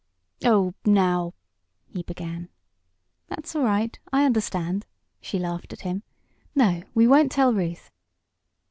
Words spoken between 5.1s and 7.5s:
she laughed at him. "No, we won't